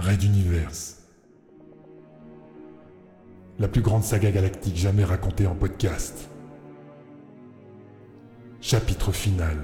[0.00, 0.96] Raid Universe.
[3.58, 6.30] La plus grande saga galactique jamais racontée en podcast.
[8.62, 9.58] Chapitre final.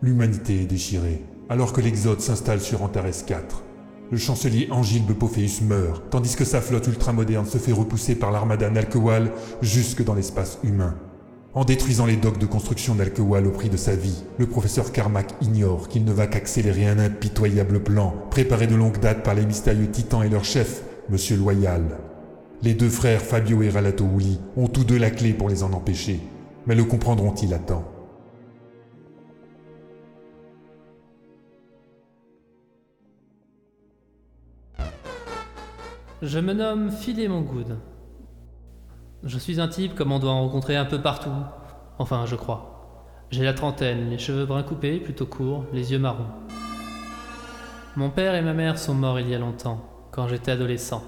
[0.00, 3.62] L'humanité est déchirée, alors que l'Exode s'installe sur Antares 4.
[4.10, 8.70] Le chancelier Angilbe Bophéus meurt, tandis que sa flotte ultramoderne se fait repousser par l'armada
[8.70, 9.30] Nalkewal
[9.60, 10.96] jusque dans l'espace humain.
[11.56, 15.34] En détruisant les docks de construction d'Alkewal au prix de sa vie, le professeur Carmack
[15.40, 19.88] ignore qu'il ne va qu'accélérer un impitoyable plan, préparé de longue date par les mystérieux
[19.88, 22.00] titans et leur chef, Monsieur Loyal.
[22.62, 25.72] Les deux frères Fabio et Ralato Wuli ont tous deux la clé pour les en
[25.72, 26.18] empêcher,
[26.66, 27.84] mais le comprendront-ils à temps?
[36.20, 37.76] Je me nomme Philémon Good.
[39.26, 41.30] Je suis un type comme on doit en rencontrer un peu partout.
[41.98, 43.24] Enfin, je crois.
[43.30, 46.26] J'ai la trentaine, les cheveux bruns coupés, plutôt courts, les yeux marrons.
[47.96, 51.02] Mon père et ma mère sont morts il y a longtemps, quand j'étais adolescent.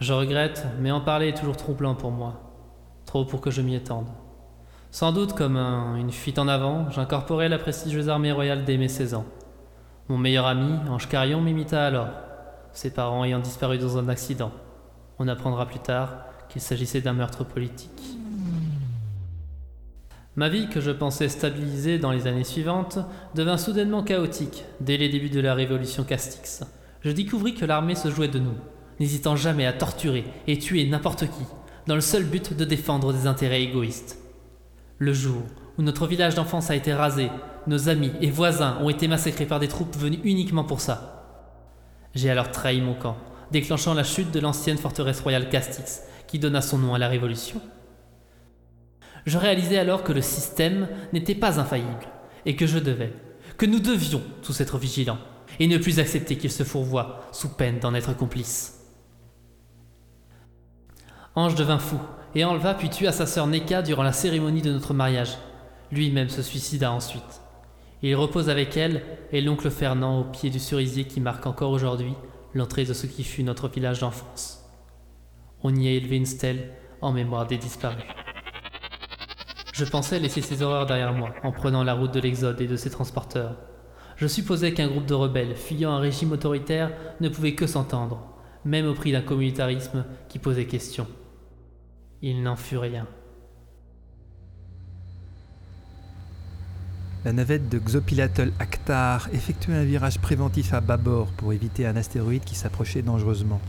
[0.00, 2.40] Je regrette, mais en parler est toujours troublant pour moi.
[3.06, 4.08] Trop pour que je m'y étende.
[4.90, 9.14] Sans doute comme une fuite en avant, j'incorporais la prestigieuse armée royale dès mes 16
[9.14, 9.26] ans.
[10.08, 12.08] Mon meilleur ami, Ange Carion, m'imita alors,
[12.72, 14.50] ses parents ayant disparu dans un accident.
[15.20, 18.18] On apprendra plus tard qu'il s'agissait d'un meurtre politique.
[20.36, 22.98] Ma vie, que je pensais stabilisée dans les années suivantes,
[23.34, 26.62] devint soudainement chaotique dès les débuts de la révolution Castix.
[27.02, 28.54] Je découvris que l'armée se jouait de nous,
[29.00, 31.44] n'hésitant jamais à torturer et tuer n'importe qui,
[31.86, 34.18] dans le seul but de défendre des intérêts égoïstes.
[34.98, 35.42] Le jour
[35.78, 37.30] où notre village d'enfance a été rasé,
[37.66, 41.24] nos amis et voisins ont été massacrés par des troupes venues uniquement pour ça.
[42.14, 43.16] J'ai alors trahi mon camp,
[43.50, 47.60] déclenchant la chute de l'ancienne forteresse royale Castix, qui donna son nom à la Révolution.
[49.26, 52.06] Je réalisai alors que le système n'était pas infaillible,
[52.46, 53.12] et que je devais,
[53.58, 55.18] que nous devions tous être vigilants,
[55.60, 58.80] et ne plus accepter qu'il se fourvoie sous peine d'en être complice.
[61.34, 61.98] Ange devint fou,
[62.34, 65.36] et enleva puis tua sa sœur Neka durant la cérémonie de notre mariage.
[65.90, 67.42] Lui-même se suicida ensuite.
[68.00, 72.14] Il repose avec elle et l'oncle Fernand au pied du cerisier qui marque encore aujourd'hui
[72.54, 74.61] l'entrée de ce qui fut notre village d'enfance.
[75.62, 78.04] On y a élevé une stèle en mémoire des disparus.
[79.72, 82.76] Je pensais laisser ces horreurs derrière moi en prenant la route de l'Exode et de
[82.76, 83.56] ses transporteurs.
[84.16, 88.22] Je supposais qu'un groupe de rebelles fuyant un régime autoritaire ne pouvait que s'entendre,
[88.64, 91.06] même au prix d'un communautarisme qui posait question.
[92.20, 93.06] Il n'en fut rien.
[97.24, 102.44] La navette de Xopilatl Akhtar effectuait un virage préventif à bâbord pour éviter un astéroïde
[102.44, 103.60] qui s'approchait dangereusement.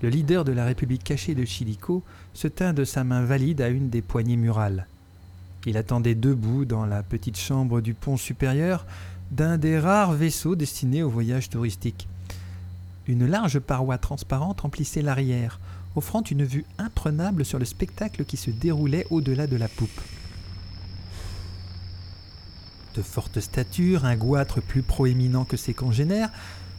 [0.00, 3.68] Le leader de la République cachée de Chilico se tint de sa main valide à
[3.68, 4.86] une des poignées murales.
[5.66, 8.86] Il attendait debout dans la petite chambre du pont supérieur
[9.32, 12.08] d'un des rares vaisseaux destinés au voyage touristique.
[13.08, 15.58] Une large paroi transparente emplissait l'arrière,
[15.96, 20.00] offrant une vue imprenable sur le spectacle qui se déroulait au-delà de la poupe.
[22.94, 26.30] De forte stature, un goitre plus proéminent que ses congénères,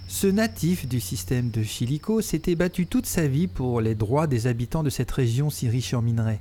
[0.10, 4.48] ce natif du système de Chilico s'était battu toute sa vie pour les droits des
[4.48, 6.40] habitants de cette région si riche en minerais.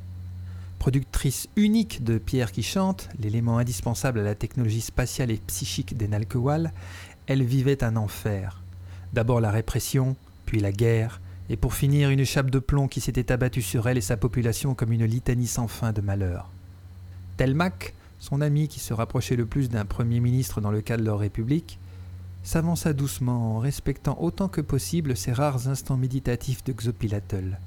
[0.78, 6.08] Productrice unique de pierres qui chantent, l'élément indispensable à la technologie spatiale et psychique des
[6.08, 6.72] Nalkewal,
[7.26, 8.62] elle vivait un enfer.
[9.12, 13.30] D'abord la répression, puis la guerre, et pour finir une chape de plomb qui s'était
[13.30, 16.50] abattue sur elle et sa population comme une litanie sans fin de malheur.
[17.36, 21.04] Telmac, son ami qui se rapprochait le plus d'un premier ministre dans le cas de
[21.04, 21.78] leur république,
[22.42, 27.58] s'avança doucement en respectant autant que possible ces rares instants méditatifs de Xopilatl.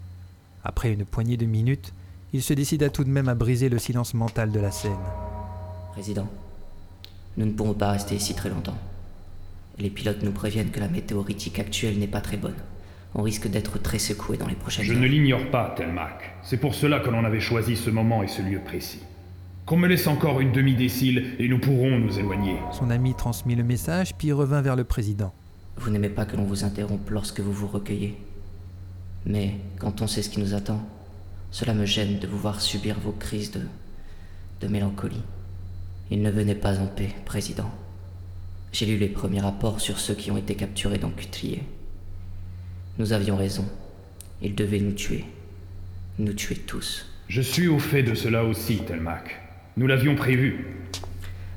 [0.63, 1.93] Après une poignée de minutes,
[2.33, 4.91] il se décida tout de même à briser le silence mental de la scène.
[5.91, 6.27] Président,
[7.37, 8.77] nous ne pourrons pas rester ici très longtemps.
[9.77, 12.55] Les pilotes nous préviennent que la météoritique actuelle n'est pas très bonne.
[13.13, 14.99] On risque d'être très secoué dans les prochaines Je heures.
[14.99, 16.33] ne l'ignore pas, Telmac.
[16.43, 19.01] C'est pour cela que l'on avait choisi ce moment et ce lieu précis.
[19.65, 22.55] Qu'on me laisse encore une demi-décile et nous pourrons nous éloigner.
[22.71, 25.33] Son ami transmit le message puis revint vers le président.
[25.77, 28.17] Vous n'aimez pas que l'on vous interrompe lorsque vous vous recueillez.
[29.25, 30.85] Mais quand on sait ce qui nous attend,
[31.51, 33.61] cela me gêne de vous voir subir vos crises de.
[34.61, 35.23] de mélancolie.
[36.09, 37.71] Il ne venait pas en paix, président.
[38.73, 41.63] J'ai lu les premiers rapports sur ceux qui ont été capturés dans Cutrier.
[42.97, 43.65] Nous avions raison.
[44.41, 45.25] Ils devaient nous tuer.
[46.19, 47.05] Nous tuer tous.
[47.27, 49.50] Je suis au fait de cela aussi, Telmac.
[49.77, 50.65] Nous l'avions prévu.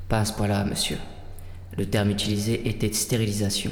[0.07, 0.97] Pas à ce point-là, monsieur.
[1.77, 3.71] Le terme utilisé était stérilisation.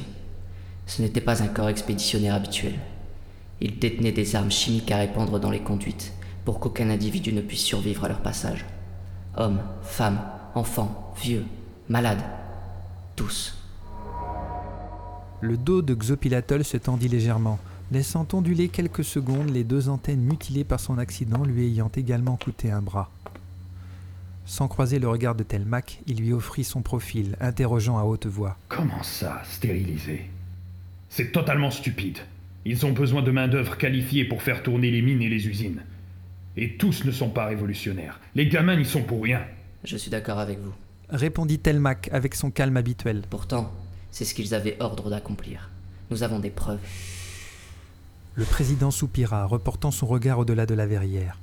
[0.86, 2.74] Ce n'était pas un corps expéditionnaire habituel.
[3.62, 6.12] Ils détenaient des armes chimiques à répandre dans les conduites
[6.44, 8.66] pour qu'aucun individu ne puisse survivre à leur passage.
[9.38, 10.20] Hommes, femmes,
[10.56, 11.46] enfants, vieux,
[11.88, 12.24] malades.
[13.16, 13.58] Tous.
[15.40, 17.60] Le dos de Xopilatol se tendit légèrement,
[17.94, 22.72] laissant onduler quelques secondes les deux antennes mutilées par son accident lui ayant également coûté
[22.72, 23.10] un bras.
[24.46, 28.58] Sans croiser le regard de Telmac, il lui offrit son profil, interrogeant à haute voix.
[28.68, 30.30] Comment ça, stériliser
[31.10, 32.18] C'est totalement stupide.
[32.66, 35.82] Ils ont besoin de main-d'œuvre qualifiée pour faire tourner les mines et les usines.
[36.56, 38.20] Et tous ne sont pas révolutionnaires.
[38.36, 39.42] Les gamins n'y sont pour rien.
[39.84, 40.74] Je suis d'accord avec vous.
[41.10, 43.24] Répondit Telmac avec son calme habituel.
[43.30, 43.72] Pourtant,
[44.12, 45.70] c'est ce qu'ils avaient ordre d'accomplir.
[46.12, 46.80] Nous avons des preuves.
[48.36, 51.38] Le président soupira, reportant son regard au-delà de la verrière.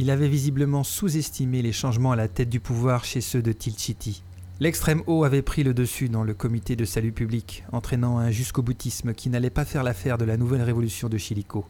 [0.00, 4.22] Il avait visiblement sous-estimé les changements à la tête du pouvoir chez ceux de Tilchiti.
[4.58, 8.62] L'extrême haut avait pris le dessus dans le comité de salut public, entraînant un jusqu'au
[8.62, 11.66] boutisme qui n'allait pas faire l'affaire de la nouvelle révolution de Chilico.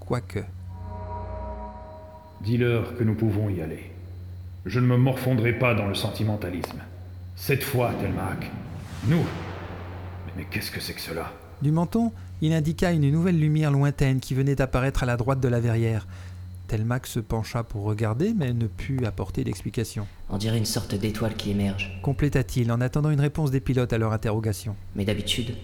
[0.00, 0.40] Quoique.
[2.42, 3.90] Dis-leur que nous pouvons y aller.
[4.66, 6.82] Je ne me morfondrai pas dans le sentimentalisme.
[7.36, 8.50] Cette fois, Telmac,
[9.08, 9.24] nous.
[10.26, 11.32] Mais, mais qu'est-ce que c'est que cela?
[11.62, 12.12] Du menton,
[12.42, 16.06] il indiqua une nouvelle lumière lointaine qui venait d'apparaître à la droite de la verrière.
[16.66, 20.06] Telmac se pencha pour regarder, mais ne put apporter d'explication.
[20.30, 21.98] On dirait une sorte d'étoile qui émerge.
[22.02, 24.76] Compléta-t-il en attendant une réponse des pilotes à leur interrogation.
[24.94, 25.54] Mais d'habitude,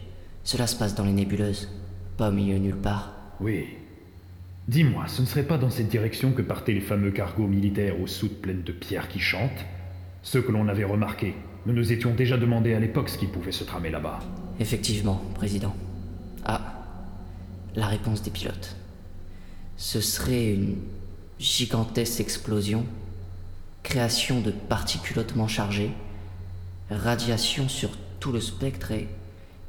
[0.45, 1.69] cela se passe dans les nébuleuses,
[2.17, 3.13] pas au milieu nulle part.
[3.41, 3.67] Oui.
[4.69, 8.07] Dis-moi, ce ne serait pas dans cette direction que partaient les fameux cargos militaires aux
[8.07, 9.67] soutes pleines de pierres qui chantent?
[10.23, 11.35] Ceux que l'on avait remarqués.
[11.67, 14.21] Nous nous étions déjà demandé à l'époque ce qui pouvait se tramer là-bas.
[14.61, 15.75] Effectivement, Président.
[16.45, 16.85] Ah,
[17.75, 18.77] la réponse des pilotes.
[19.83, 20.77] Ce serait une
[21.41, 22.87] gigantesque explosion,
[23.83, 25.91] création de particules hautement chargées,
[26.89, 27.91] radiation sur
[28.21, 29.09] tout le spectre et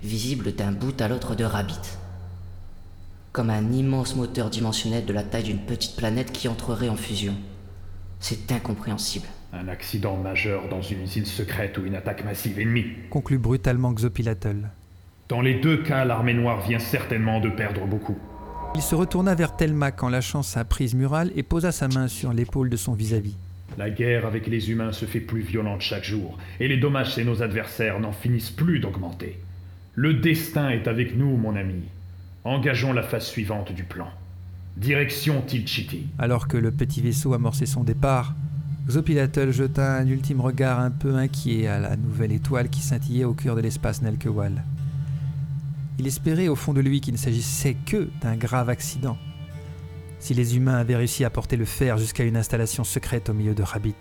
[0.04, 1.98] visible d'un bout à l'autre de Rabbit.
[3.32, 7.34] Comme un immense moteur dimensionnel de la taille d'une petite planète qui entrerait en fusion.
[8.20, 9.26] C'est incompréhensible.
[9.52, 12.86] Un accident majeur dans une usine secrète ou une attaque massive ennemie.
[13.10, 14.70] Conclut brutalement Xopilatol.
[15.28, 18.20] Dans les deux cas, l'armée noire vient certainement de perdre beaucoup.
[18.76, 22.34] Il se retourna vers Telmac en lâchant sa prise murale et posa sa main sur
[22.34, 23.36] l'épaule de son vis-à-vis.
[23.78, 27.24] La guerre avec les humains se fait plus violente chaque jour, et les dommages chez
[27.24, 29.40] nos adversaires n'en finissent plus d'augmenter.
[29.96, 31.84] Le destin est avec nous, mon ami.
[32.44, 34.10] Engageons la phase suivante du plan.
[34.76, 36.08] Direction Tilchiti.
[36.18, 38.34] Alors que le petit vaisseau amorçait son départ,
[38.90, 43.34] Xopilatol jeta un ultime regard un peu inquiet à la nouvelle étoile qui scintillait au
[43.34, 44.64] cœur de l'espace Nelkewal.
[46.00, 49.18] Il espérait au fond de lui qu'il ne s'agissait que d'un grave accident.
[50.20, 53.54] Si les humains avaient réussi à porter le fer jusqu'à une installation secrète au milieu
[53.54, 53.96] de Rabbit,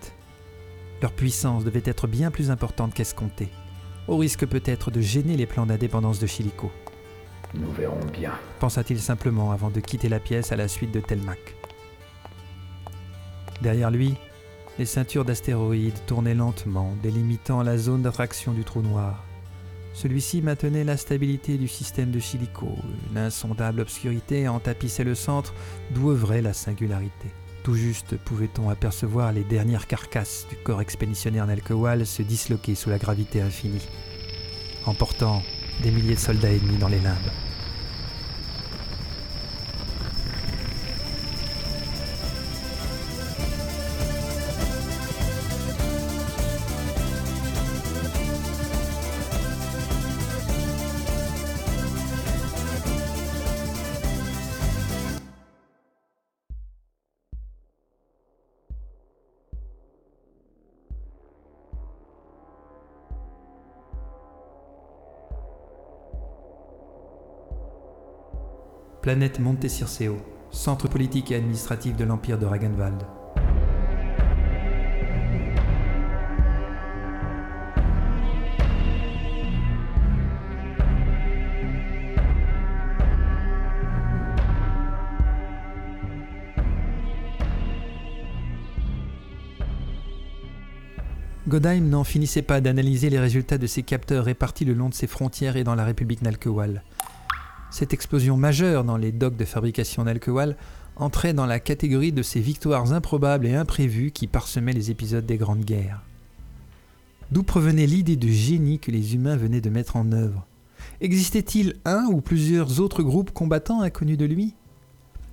[1.03, 3.51] leur puissance devait être bien plus importante qu'escomptée,
[4.09, 6.71] au risque peut-être de gêner les plans d'indépendance de Chilico.
[7.55, 8.33] Nous verrons bien.
[8.61, 11.57] Pensa-t-il simplement avant de quitter la pièce à la suite de Telmac.
[13.61, 14.15] Derrière lui,
[14.79, 19.25] les ceintures d'astéroïdes tournaient lentement, délimitant la zone d'attraction du trou noir.
[19.95, 22.69] Celui-ci maintenait la stabilité du système de Chilico.
[23.11, 25.55] Une insondable obscurité en tapissait le centre,
[25.91, 27.29] d'où œuvrait la singularité.
[27.63, 32.99] Tout juste pouvait-on apercevoir les dernières carcasses du corps expéditionnaire Nelkewal se disloquer sous la
[32.99, 33.87] gravité infinie,
[34.87, 35.43] emportant
[35.83, 37.52] des milliers de soldats ennemis dans les limbes.
[69.03, 70.17] Planète Monte Circeo,
[70.53, 73.03] centre politique et administratif de l'Empire de Ragenwald.
[91.49, 95.09] Godheim n'en finissait pas d'analyser les résultats de ses capteurs répartis le long de ses
[95.09, 96.85] frontières et dans la République Nalkewal.
[97.73, 100.59] Cette explosion majeure dans les docks de fabrication Nalkewal
[100.97, 105.39] entrait dans la catégorie de ces victoires improbables et imprévues qui parsemaient les épisodes des
[105.39, 106.03] grandes guerres.
[107.31, 110.47] D'où provenait l'idée de génie que les humains venaient de mettre en œuvre?
[111.01, 114.55] Existait-il un ou plusieurs autres groupes combattants inconnus de lui?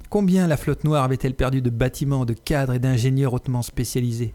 [0.10, 4.34] Combien la flotte noire avait-elle perdu de bâtiments, de cadres et d'ingénieurs hautement spécialisés?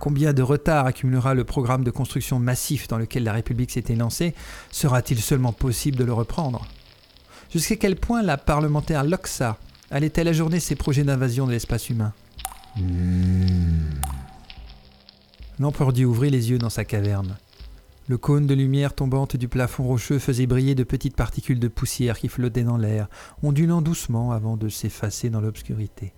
[0.00, 4.34] Combien de retard accumulera le programme de construction massif dans lequel la République s'était lancée?
[4.70, 6.66] Sera-t-il seulement possible de le reprendre?
[7.50, 9.56] Jusqu'à quel point la parlementaire Loxa
[9.90, 12.12] allait-elle ajourner ses projets d'invasion de l'espace humain
[15.58, 17.38] L'empereur Dieu ouvrit les yeux dans sa caverne.
[18.06, 22.18] Le cône de lumière tombante du plafond rocheux faisait briller de petites particules de poussière
[22.18, 23.08] qui flottaient dans l'air,
[23.42, 26.12] ondulant doucement avant de s'effacer dans l'obscurité.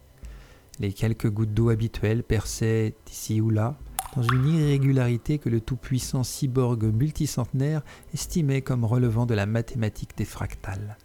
[0.81, 3.77] Les quelques gouttes d'eau habituelles perçaient ici ou là,
[4.17, 7.83] dans une irrégularité que le tout-puissant cyborg multicentenaire
[8.15, 10.97] estimait comme relevant de la mathématique des fractales.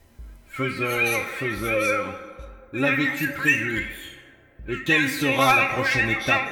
[0.57, 2.05] Faiseur, faiseur,
[2.71, 3.87] l'avais-tu prévu
[4.69, 6.47] Et quelle sera la prochaine étape?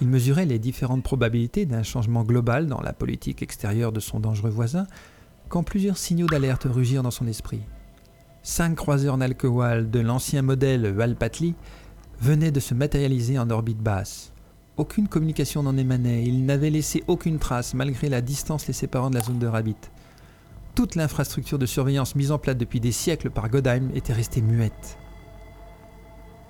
[0.00, 4.48] Il mesurait les différentes probabilités d'un changement global dans la politique extérieure de son dangereux
[4.48, 4.86] voisin,
[5.50, 7.60] quand plusieurs signaux d'alerte rugirent dans son esprit.
[8.42, 11.54] Cinq croiseurs Nalkewal de l'ancien modèle Valpatli
[12.22, 14.32] venaient de se matérialiser en orbite basse.
[14.78, 19.16] Aucune communication n'en émanait, ils n'avaient laissé aucune trace malgré la distance les séparant de
[19.16, 19.76] la zone de Rabbit.
[20.74, 24.98] Toute l'infrastructure de surveillance mise en place depuis des siècles par Godheim était restée muette.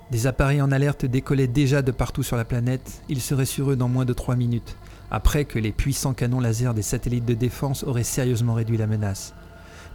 [0.09, 3.75] Des appareils en alerte décollaient déjà de partout sur la planète, ils seraient sur eux
[3.75, 4.77] dans moins de trois minutes,
[5.11, 9.35] après que les puissants canons laser des satellites de défense auraient sérieusement réduit la menace.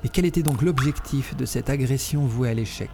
[0.03, 2.91] Mais quel était donc l'objectif de cette agression vouée à l'échec?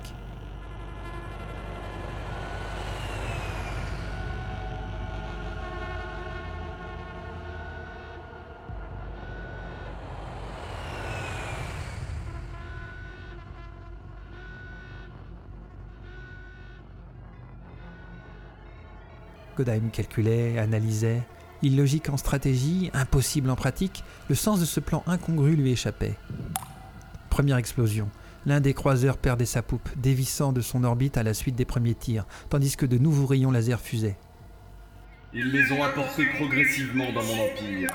[19.57, 21.23] Godheim calculait, analysait.
[21.63, 26.15] Illogique en stratégie, impossible en pratique, le sens de ce plan incongru lui échappait.
[27.31, 28.09] Première explosion.
[28.45, 31.95] L'un des croiseurs perdait sa poupe, dévissant de son orbite à la suite des premiers
[31.95, 34.17] tirs, tandis que de nouveaux rayons laser fusaient.
[35.35, 37.91] Ils les ont apportés progressivement dans mon empire,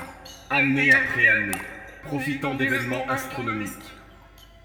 [0.50, 1.58] année après année,
[2.04, 3.70] profitant d'événements astronomiques.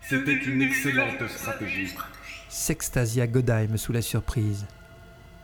[0.01, 1.93] C'était une excellente stratégie.
[2.49, 4.65] S'extasia Godheim sous la surprise.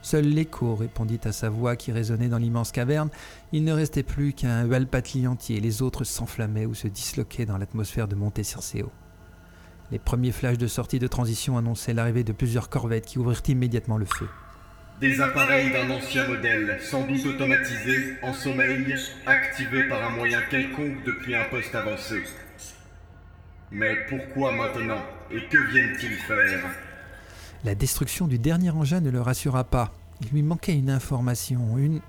[0.04, 3.10] Seul l'écho répondit à sa voix qui résonnait dans l'immense caverne.
[3.54, 8.10] Il ne restait plus qu'un Valpatli entier, les autres s'enflammaient ou se disloquaient dans l'atmosphère
[8.10, 8.92] de Monte Circeo.
[9.92, 13.98] Les premiers flashs de sortie de transition annonçaient l'arrivée de plusieurs corvettes qui ouvrirent immédiatement
[13.98, 14.28] le feu.
[15.00, 18.94] Des appareils d'un ancien modèle, sans doute automatisés, en sommeil,
[19.26, 22.24] activés par un moyen quelconque depuis un poste avancé.
[23.72, 25.02] Mais pourquoi maintenant?
[25.32, 26.93] Et que viennent-ils faire?
[27.64, 29.94] La destruction du dernier engin ne le rassura pas.
[30.22, 32.02] Il lui manquait une information, une...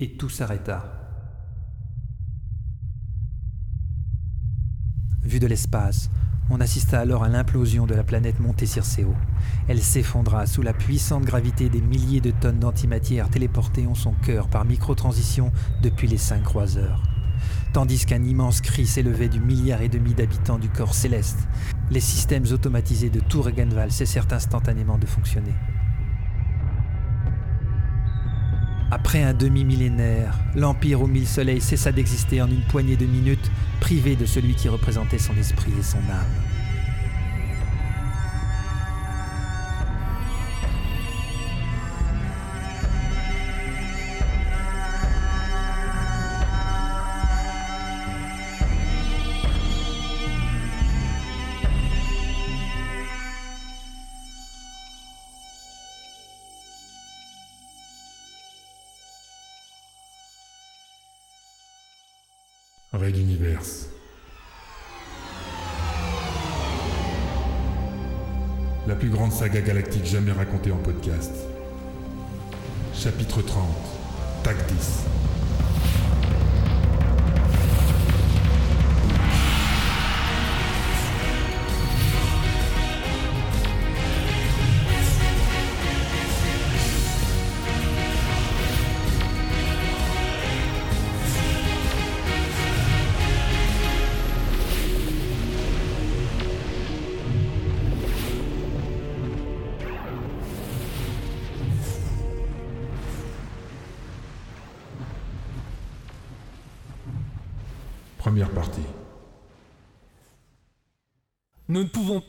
[0.00, 1.02] Et tout s'arrêta.
[5.22, 6.08] Vu de l'espace,
[6.48, 9.14] on assista alors à l'implosion de la planète Monte Circeo.
[9.68, 14.48] Elle s'effondra sous la puissante gravité des milliers de tonnes d'antimatière téléportées en son cœur
[14.48, 15.52] par microtransition
[15.82, 17.02] depuis les cinq croiseurs.
[17.72, 21.38] Tandis qu'un immense cri s'élevait du milliard et demi d'habitants du corps céleste,
[21.90, 25.54] les systèmes automatisés de Tour et Genval cessèrent instantanément de fonctionner.
[28.90, 34.14] Après un demi-millénaire, l'Empire aux mille soleils cessa d'exister en une poignée de minutes, privé
[34.14, 36.55] de celui qui représentait son esprit et son âme.
[69.36, 71.30] Saga galactique jamais racontée en podcast.
[72.94, 73.66] Chapitre 30.
[74.42, 75.25] Tactis.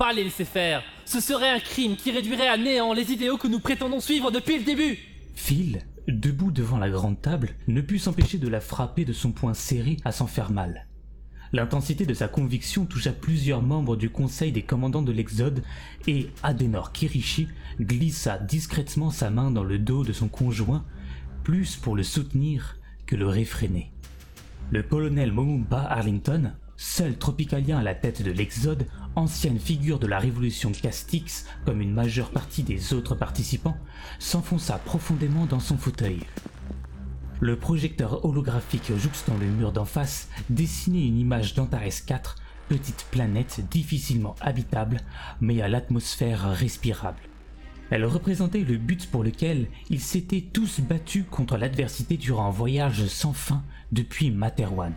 [0.08, 0.84] Pas les laisser faire.
[1.04, 4.58] Ce serait un crime qui réduirait à néant les idéaux que nous prétendons suivre depuis
[4.58, 4.98] le début.
[5.36, 9.54] Phil, debout devant la grande table, ne put s'empêcher de la frapper de son poing
[9.54, 10.88] serré à s'en faire mal.
[11.52, 15.62] L'intensité de sa conviction toucha plusieurs membres du conseil des commandants de l'Exode
[16.08, 17.50] et Adenor Kirishi
[17.82, 20.86] glissa discrètement sa main dans le dos de son conjoint,
[21.44, 23.92] plus pour le soutenir que le réfréner.
[24.72, 30.20] Le colonel Momumba Arlington, seul tropicalien à la tête de l'Exode, ancienne figure de la
[30.20, 33.78] révolution Castix comme une majeure partie des autres participants,
[34.20, 36.20] s'enfonça profondément dans son fauteuil.
[37.40, 42.36] le projecteur holographique jouxtant le mur d'en face dessinait une image d'Antares 4,
[42.68, 45.02] petite planète difficilement habitable,
[45.40, 47.20] mais à l'atmosphère respirable.
[47.90, 53.06] Elle représentait le but pour lequel ils s'étaient tous battus contre l'adversité durant un voyage
[53.06, 54.94] sans fin depuis Materwan.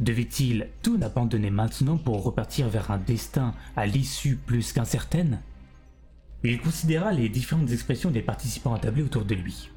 [0.00, 5.40] Devait-il tout abandonner maintenant pour repartir vers un destin à l'issue plus qu'incertaine?
[6.44, 9.70] Il considéra les différentes expressions des participants attablés autour de lui.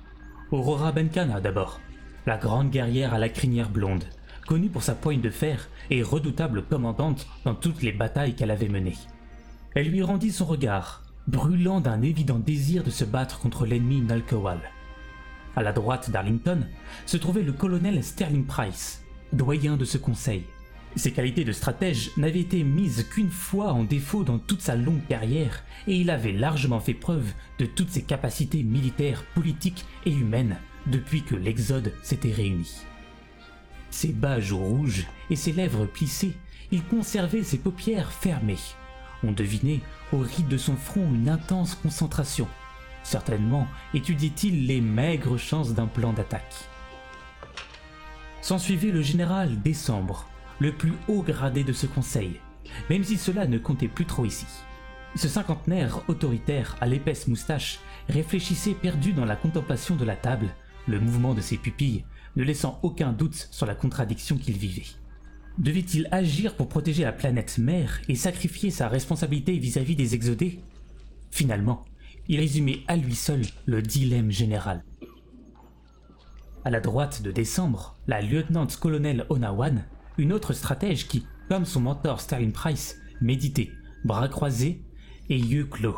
[0.51, 1.79] Aurora Benkana d'abord,
[2.27, 4.03] la grande guerrière à la crinière blonde,
[4.45, 8.69] connue pour sa poigne de fer et redoutable commandante dans toutes les batailles qu'elle avait
[8.69, 8.97] menées.
[9.73, 14.59] Elle lui rendit son regard, brûlant d'un évident désir de se battre contre l'ennemi Nalkowal.
[15.55, 16.59] À la droite d'Arlington
[17.07, 19.00] se trouvait le colonel Sterling Price,
[19.33, 20.43] doyen de ce conseil.
[20.95, 25.05] Ses qualités de stratège n'avaient été mises qu'une fois en défaut dans toute sa longue
[25.07, 30.57] carrière, et il avait largement fait preuve de toutes ses capacités militaires, politiques et humaines
[30.87, 32.69] depuis que l'Exode s'était réuni.
[33.89, 36.33] Ses bas joues rouges et ses lèvres plissées,
[36.71, 38.57] il conservait ses paupières fermées.
[39.23, 42.47] On devinait au rythme de son front une intense concentration.
[43.03, 46.69] Certainement étudiait-il les maigres chances d'un plan d'attaque.
[48.41, 50.27] S'ensuivait le général Décembre,
[50.59, 52.39] le plus haut gradé de ce conseil,
[52.89, 54.47] même si cela ne comptait plus trop ici.
[55.15, 57.79] Ce cinquantenaire autoritaire à l'épaisse moustache
[58.09, 60.47] réfléchissait perdu dans la contemplation de la table,
[60.87, 62.03] le mouvement de ses pupilles
[62.35, 64.87] ne laissant aucun doute sur la contradiction qu'il vivait.
[65.59, 70.59] Devait-il agir pour protéger la planète mère et sacrifier sa responsabilité vis-à-vis des exodés?
[71.29, 71.85] Finalement,
[72.27, 74.83] il résumait à lui seul le dilemme général.
[76.63, 79.83] À la droite de décembre, la lieutenant-colonel Onawan
[80.17, 83.71] une autre stratège qui, comme son mentor Sterling Price, méditait,
[84.03, 84.83] bras croisés
[85.29, 85.97] et yeux clos.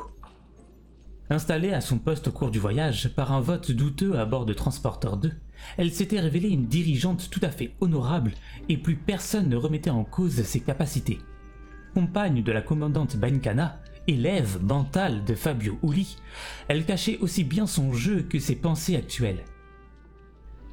[1.30, 4.54] Installée à son poste au cours du voyage par un vote douteux à bord de
[4.54, 5.32] Transporteur 2,
[5.78, 8.32] elle s'était révélée une dirigeante tout à fait honorable
[8.70, 11.20] et plus personne ne remettait en cause ses capacités.
[11.94, 16.18] Compagne de la commandante Bankana, élève mentale de Fabio Uli,
[16.68, 19.44] elle cachait aussi bien son jeu que ses pensées actuelles.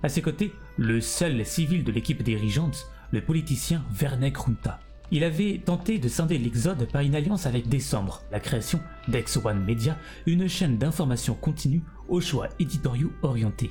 [0.02, 4.80] À ses côtés, le seul civil de l'équipe dirigeante, le politicien Vernek Runta.
[5.10, 9.62] Il avait tenté de scinder l'Exode par une alliance avec Décembre, la création d'Ex One
[9.64, 13.70] Media, une chaîne d'information continue aux choix éditoriaux orientés.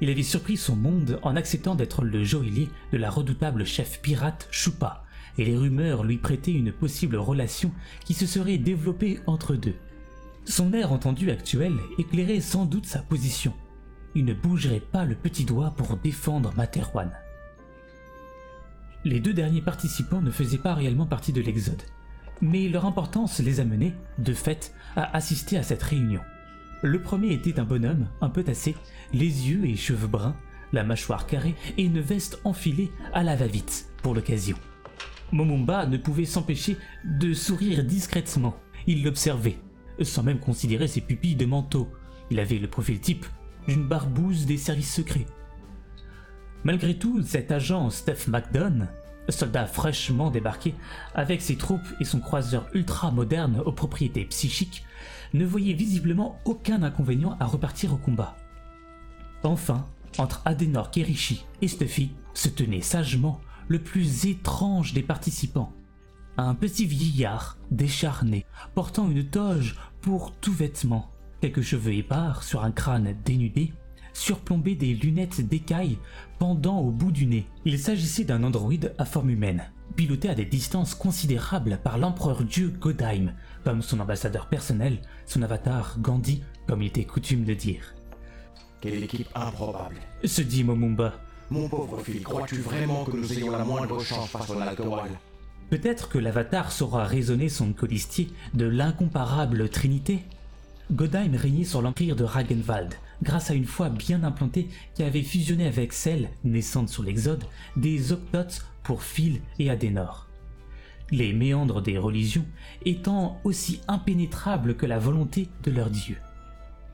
[0.00, 4.46] Il avait surpris son monde en acceptant d'être le joaillier de la redoutable chef pirate
[4.52, 5.04] Chupa,
[5.38, 7.72] et les rumeurs lui prêtaient une possible relation
[8.04, 9.76] qui se serait développée entre deux.
[10.44, 13.54] Son air entendu actuel éclairait sans doute sa position.
[14.18, 17.12] Il ne bougerait pas le petit doigt pour défendre Materwan.
[19.04, 21.84] Les deux derniers participants ne faisaient pas réellement partie de l'Exode,
[22.40, 26.20] mais leur importance les amenait, de fait, à assister à cette réunion.
[26.82, 28.74] Le premier était un bonhomme, un peu tassé,
[29.12, 30.34] les yeux et cheveux bruns,
[30.72, 34.56] la mâchoire carrée et une veste enfilée à la va-vite pour l'occasion.
[35.30, 38.56] Momumba ne pouvait s'empêcher de sourire discrètement.
[38.88, 39.60] Il l'observait,
[40.02, 41.88] sans même considérer ses pupilles de manteau.
[42.32, 43.24] Il avait le profil type
[43.68, 45.26] d'une barbouze des services secrets.
[46.64, 48.88] Malgré tout, cet agent Steph McDonald,
[49.28, 50.74] soldat fraîchement débarqué,
[51.14, 54.84] avec ses troupes et son croiseur ultra moderne aux propriétés psychiques,
[55.34, 58.36] ne voyait visiblement aucun inconvénient à repartir au combat.
[59.42, 65.72] Enfin, entre Adenor Kerishi et Stuffy se tenait sagement le plus étrange des participants.
[66.38, 72.70] Un petit vieillard, décharné, portant une toge pour tout vêtement, quelques cheveux épars sur un
[72.70, 73.72] crâne dénudé,
[74.12, 75.98] surplombé des lunettes d'écaille
[76.38, 77.46] pendant au bout du nez.
[77.64, 82.72] Il s'agissait d'un androïde à forme humaine, piloté à des distances considérables par l'empereur dieu
[82.80, 83.32] Godheim,
[83.64, 87.94] comme son ambassadeur personnel, son avatar Gandhi, comme il était coutume de dire.
[88.80, 89.96] Quelle équipe improbable?
[90.24, 91.14] Se dit Momumba.
[91.50, 95.08] Mon pauvre fils, crois-tu vraiment que nous ayons la moindre chance face au alcool
[95.70, 100.24] Peut-être que l'avatar saura raisonner son colistier de l'incomparable Trinité
[100.90, 105.66] Godheim régnait sur l'empire de Ragenwald, grâce à une foi bien implantée qui avait fusionné
[105.66, 107.44] avec celle, naissante sur l'Exode,
[107.76, 110.28] des Octotes pour Phil et Adenor.
[111.10, 112.46] Les méandres des religions
[112.86, 116.16] étant aussi impénétrables que la volonté de leur dieu.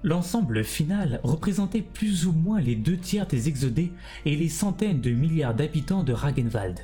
[0.03, 3.93] L'ensemble final représentait plus ou moins les deux tiers des exodés
[4.25, 6.81] et les centaines de milliards d'habitants de Ragenwald,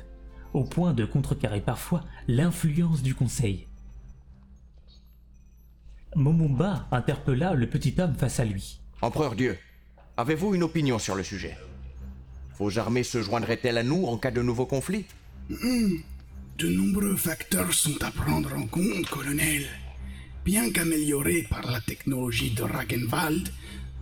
[0.53, 3.67] au point de contrecarrer parfois l'influence du Conseil.
[6.15, 8.79] Momumba interpella le petit homme face à lui.
[9.01, 9.57] Empereur Dieu,
[10.17, 11.57] avez-vous une opinion sur le sujet?
[12.57, 15.05] Vos armées se joindraient-elles à nous en cas de nouveau conflit
[15.49, 19.65] De nombreux facteurs sont à prendre en compte, colonel.
[20.43, 23.49] Bien qu'améliorés par la technologie de Ragenwald,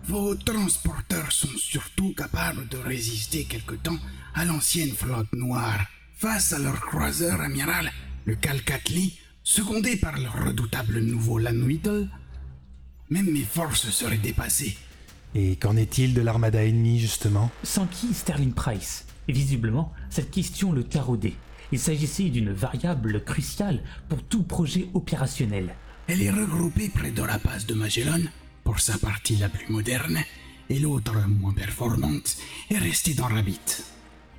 [0.04, 3.98] Vos transporteurs sont surtout capables de résister quelque temps
[4.34, 5.86] à l'ancienne flotte noire.
[6.14, 7.90] Face à leur croiseur amiral,
[8.24, 9.18] le Calcatli,
[9.50, 12.06] secondé par leur redoutable nouveau Lanwittle,
[13.08, 14.78] même mes forces seraient dépassées.
[15.34, 17.50] Et qu'en est-il de l'armada ennemie, justement?
[17.64, 19.06] Sans qui Sterling Price?
[19.26, 21.34] Et visiblement, cette question le taraudait.
[21.72, 25.74] Il s'agissait d'une variable cruciale pour tout projet opérationnel.
[26.06, 28.22] Elle est regroupée près de la base de Magellan,
[28.62, 30.20] pour sa partie la plus moderne,
[30.68, 32.36] et l'autre moins performante
[32.70, 33.82] est restée dans Rabbit.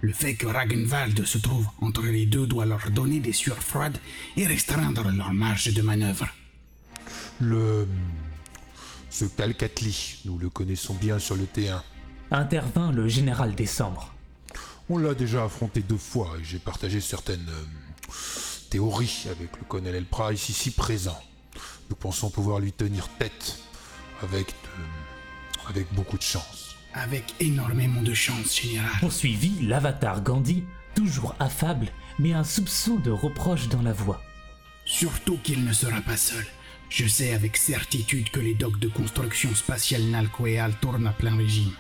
[0.02, 3.98] Le fait que Ragenwald se trouve entre les deux doit leur donner des sueurs froides
[4.36, 6.28] et restreindre leur marge de manœuvre.
[7.40, 7.88] Le.
[9.10, 11.82] Ce Calcatli, nous le connaissons bien sur le T1.
[12.32, 14.14] Intervint le général Décembre.
[14.90, 18.12] On l'a déjà affronté deux fois et j'ai partagé certaines euh,
[18.70, 21.20] théories avec le colonel Price ici présent.
[21.90, 23.60] Nous pensons pouvoir lui tenir tête
[24.24, 26.61] avec de- avec beaucoup de chance.
[26.94, 28.92] Avec énormément de chance, général.
[29.00, 31.88] Poursuivit l'avatar Gandhi, toujours affable,
[32.20, 34.22] mais un soupçon de reproche dans la voix.
[34.84, 36.46] Surtout qu'il ne sera pas seul.
[36.90, 41.72] Je sais avec certitude que les docks de construction spatiale Nalcoéal tournent à plein régime.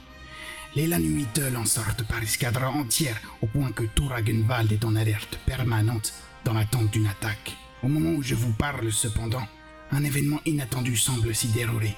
[0.75, 5.37] Les Lanuitels en sortent par escadra entière, au point que tout Ragenwald est en alerte
[5.45, 6.13] permanente
[6.45, 7.57] dans l'attente d'une attaque.
[7.83, 9.45] Au moment où je vous parle, cependant,
[9.91, 11.93] un événement inattendu semble s'y dérouler.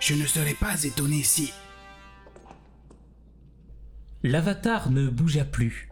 [0.00, 1.50] Je ne serais pas étonné si...
[4.24, 5.88] L'avatar ne bougea plus.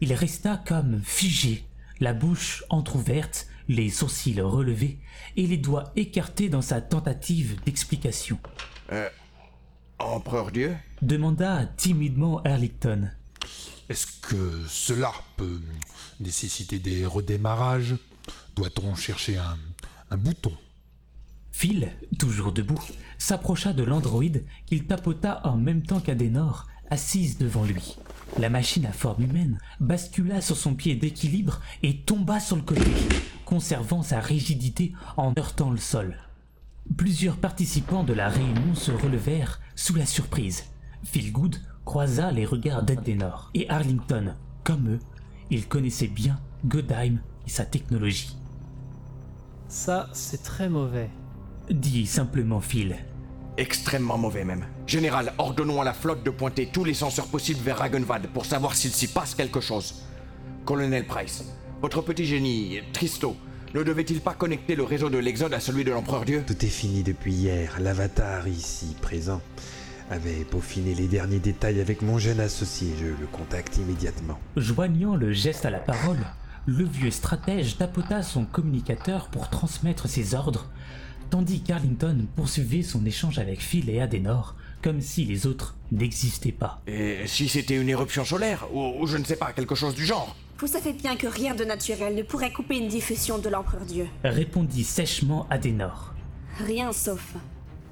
[0.00, 1.64] Il resta comme figé,
[2.00, 4.98] la bouche entr'ouverte, les sourcils relevés
[5.36, 8.38] et les doigts écartés dans sa tentative d'explication.
[9.98, 10.76] Empereur Dieu?
[11.02, 13.10] Demanda timidement Erlicton.
[13.88, 15.60] Est-ce que cela peut
[16.18, 17.94] nécessiter des redémarrages?
[18.56, 19.56] Doit-on chercher un,
[20.10, 20.52] un bouton?
[21.52, 22.80] Phil, toujours debout,
[23.18, 27.96] s'approcha de l'androïde qu'il tapota en même temps qu'Adenor, assise devant lui.
[28.38, 32.90] La machine à forme humaine bascula sur son pied d'équilibre et tomba sur le côté,
[33.44, 36.16] conservant sa rigidité en heurtant le sol.
[36.96, 40.64] Plusieurs participants de la réunion se relevèrent sous la surprise.
[41.04, 44.34] Philgood croisa les regards d'Adenor et Arlington.
[44.64, 44.98] Comme eux,
[45.50, 48.36] il connaissait bien Godheim et sa technologie.
[49.68, 51.10] Ça, c'est très mauvais.
[51.70, 52.96] Dit simplement Phil.
[53.58, 54.66] Extrêmement mauvais même.
[54.86, 58.76] Général, ordonnons à la flotte de pointer tous les senseurs possibles vers Ragenvad pour savoir
[58.76, 60.04] s'il s'y passe quelque chose.
[60.64, 61.44] Colonel Price,
[61.82, 63.36] votre petit génie, Tristo,
[63.74, 66.44] ne devait-il pas connecter le réseau de l'Exode à celui de l'Empereur Dieu?
[66.46, 67.78] Tout est fini depuis hier.
[67.80, 69.40] L'avatar, ici présent,
[70.08, 72.94] avait peaufiné les derniers détails avec mon jeune associé.
[72.96, 74.38] Je le contacte immédiatement.
[74.56, 76.24] Joignant le geste à la parole,
[76.66, 80.70] le vieux stratège tapota son communicateur pour transmettre ses ordres,
[81.30, 86.80] tandis qu'Arlington poursuivait son échange avec Phil et Adenor, comme si les autres n'existaient pas.
[86.86, 90.04] Et si c'était une éruption solaire, ou, ou je ne sais pas, quelque chose du
[90.04, 93.84] genre Vous savez bien que rien de naturel ne pourrait couper une diffusion de l'Empereur
[93.84, 94.06] Dieu.
[94.24, 96.14] Répondit sèchement Adenor.
[96.64, 97.34] Rien sauf.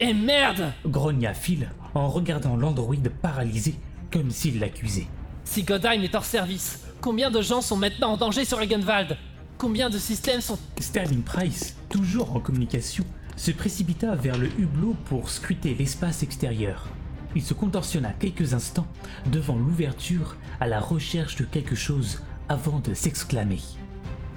[0.00, 3.74] Et merde Grogna Phil en regardant l'androïde paralysé,
[4.10, 5.06] comme s'il l'accusait.
[5.44, 9.16] Si Godheim est hors service, combien de gens sont maintenant en danger sur Regenwald
[9.58, 10.58] Combien de systèmes sont...
[10.78, 13.04] Sterling Price, toujours en communication,
[13.36, 16.88] se précipita vers le hublot pour scruter l'espace extérieur.
[17.34, 18.86] Il se contorsionna quelques instants
[19.30, 23.60] devant l'ouverture à la recherche de quelque chose avant de s'exclamer.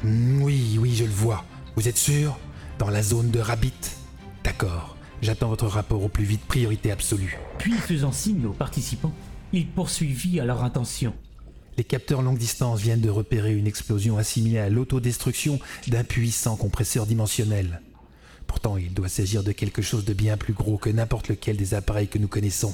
[0.03, 1.45] Hmm, Oui, oui, je le vois.
[1.75, 2.37] Vous êtes sûr?
[2.77, 3.73] Dans la zone de Rabbit
[4.43, 4.97] D'accord.
[5.21, 7.37] J'attends votre rapport au plus vite, priorité absolue.
[7.57, 9.13] Puis faisant signe aux participants,
[9.51, 11.13] il poursuivit à leur intention.
[11.77, 17.05] Les capteurs longue distance viennent de repérer une explosion assimilée à l'autodestruction d'un puissant compresseur
[17.05, 17.81] dimensionnel.
[18.49, 21.75] Pourtant, il doit s'agir de quelque chose de bien plus gros que n'importe lequel des
[21.75, 22.73] appareils que nous connaissons.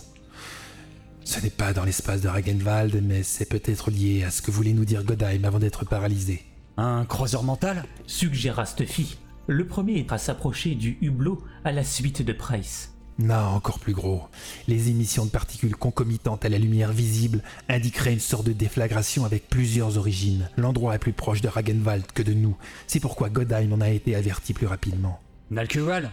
[1.25, 4.71] Ce n'est pas dans l'espace de Ragenwald, mais c'est peut-être lié à ce que voulait
[4.71, 6.45] nous dire Godheim avant d'être paralysé.
[6.77, 12.31] Un croiseur mental Suggéra Stuffy, le premier à s'approcher du hublot à la suite de
[12.31, 12.93] Price.
[13.19, 14.23] Non, encore plus gros.
[14.69, 19.49] Les émissions de particules concomitantes à la lumière visible indiqueraient une sorte de déflagration avec
[19.49, 20.49] plusieurs origines.
[20.55, 22.55] L'endroit est plus proche de Ragenwald que de nous.
[22.87, 25.19] C'est pourquoi Godheim en a été averti plus rapidement.
[25.51, 26.11] Nalkewal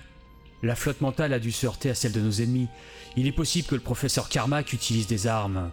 [0.62, 2.68] La flotte mentale a dû se heurter à celle de nos ennemis.
[3.16, 5.70] Il est possible que le professeur Carmack utilise des armes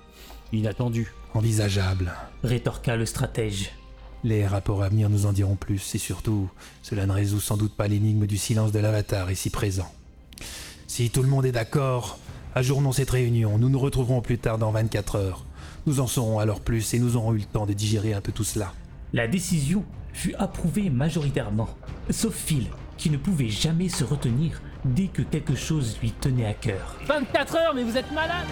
[0.54, 1.13] inattendues.
[1.34, 2.13] Envisageable.
[2.43, 3.72] Rétorqua le stratège.
[4.24, 6.50] Les rapports à venir nous en diront plus, et surtout,
[6.84, 9.93] cela ne résout sans doute pas l'énigme du silence de l'avatar ici présent.
[10.88, 12.17] Si tout le monde est d'accord,
[12.56, 15.45] ajournons cette réunion, nous nous retrouverons plus tard dans 24 heures.
[15.86, 18.32] Nous en saurons alors plus et nous aurons eu le temps de digérer un peu
[18.32, 18.74] tout cela.
[19.13, 21.69] La décision fut approuvée majoritairement,
[22.10, 22.67] sauf Phil,
[22.99, 26.97] qui ne pouvait jamais se retenir dès que quelque chose lui tenait à cœur.
[27.07, 28.45] 24 heures, mais vous êtes malade?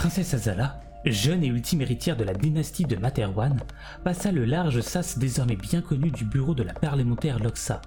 [0.00, 3.60] Princesse Azala, jeune et ultime héritière de la dynastie de Materwan,
[4.02, 7.82] passa le large sas désormais bien connu du bureau de la parlementaire Loxa.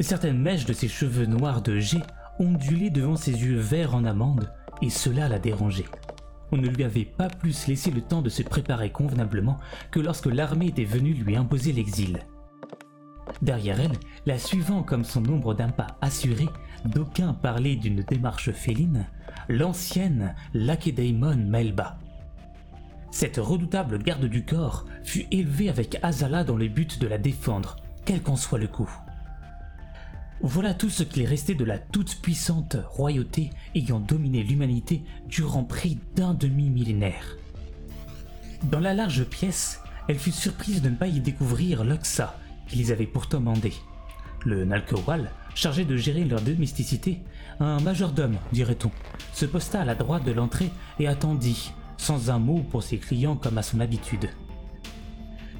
[0.00, 2.02] Certaines mèches de ses cheveux noirs de jet
[2.40, 4.50] ondulaient devant ses yeux verts en amande,
[4.82, 5.86] et cela la dérangeait.
[6.50, 9.58] On ne lui avait pas plus laissé le temps de se préparer convenablement
[9.92, 12.18] que lorsque l'armée était venue lui imposer l'exil.
[13.42, 16.48] Derrière elle, la suivant comme son nombre d'un pas assuré,
[16.84, 19.06] d'aucuns parlaient d'une démarche féline,
[19.48, 21.98] l'ancienne Lakedaimon Melba.
[23.10, 27.76] Cette redoutable garde du corps fut élevée avec Azala dans le but de la défendre,
[28.04, 28.90] quel qu'en soit le coup.
[30.40, 36.32] Voilà tout ce qu'il restait de la toute-puissante royauté ayant dominé l'humanité durant près d'un
[36.32, 37.36] demi-millénaire.
[38.64, 42.38] Dans la large pièce, elle fut surprise de ne pas y découvrir Loxa,
[42.68, 43.74] qui les avait pourtant mandés.
[44.44, 47.18] Le Nalkowal, chargé de gérer leur domesticité,
[47.58, 48.92] un majordome, dirait-on,
[49.32, 53.34] se posta à la droite de l'entrée et attendit, sans un mot pour ses clients
[53.34, 54.30] comme à son habitude.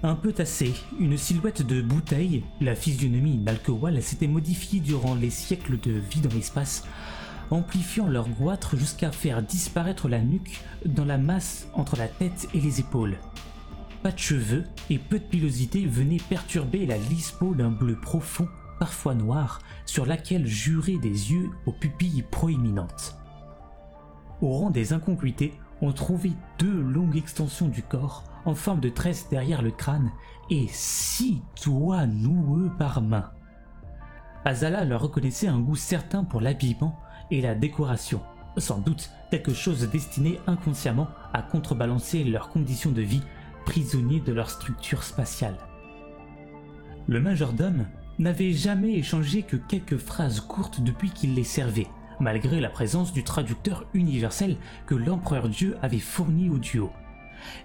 [0.05, 5.81] Un peu tassé, une silhouette de bouteille, la physionomie Nalkowal s'était modifiée durant les siècles
[5.81, 6.85] de vie dans l'espace,
[7.51, 12.61] amplifiant leur goitre jusqu'à faire disparaître la nuque dans la masse entre la tête et
[12.61, 13.17] les épaules.
[14.05, 18.47] Pas de cheveux et peu de pilosité venaient perturber la lisse peau d'un bleu profond,
[18.79, 23.17] parfois noir, sur laquelle juraient des yeux aux pupilles proéminentes.
[24.41, 29.29] Au rang des incongruités, on trouvait deux longues extensions du corps en forme de tresse
[29.31, 30.11] derrière le crâne
[30.51, 33.31] et six doigts noueux par main.
[34.45, 36.99] Azala leur reconnaissait un goût certain pour l'habillement
[37.31, 38.23] et la décoration,
[38.57, 43.23] sans doute quelque chose destiné inconsciemment à contrebalancer leurs conditions de vie
[43.67, 45.57] prisonniers de leur structure spatiale.
[47.07, 47.87] Le majordome
[48.19, 51.87] n'avait jamais échangé que quelques phrases courtes depuis qu'il les servait,
[52.21, 56.91] malgré la présence du traducteur universel que l'empereur Dieu avait fourni au duo.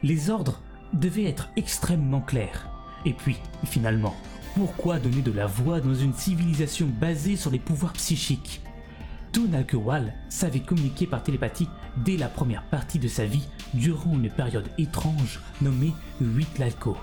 [0.04, 0.62] Les ordres
[0.94, 2.70] devaient être extrêmement clairs.
[3.06, 4.16] Et puis, finalement,
[4.56, 8.62] pourquoi donner de la voix dans une civilisation basée sur les pouvoirs psychiques?
[9.32, 14.70] Tunalkewal savait communiquer par télépathie dès la première partie de sa vie durant une période
[14.78, 16.96] étrange nommée Huitlalco.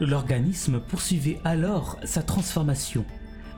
[0.00, 3.04] L'organisme poursuivait alors sa transformation,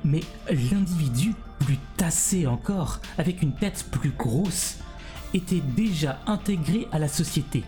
[0.04, 4.78] mais l'individu, plus tassé encore, avec une tête plus grosse,
[5.34, 7.64] était déjà intégré à la société,